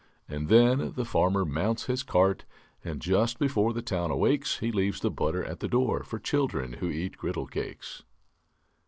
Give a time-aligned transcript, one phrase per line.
[0.27, 2.43] And then the farmer mounts his cart,
[2.83, 6.73] And just before the town awakes He leaves the butter at the door For children
[6.79, 8.01] who eat griddle cakes.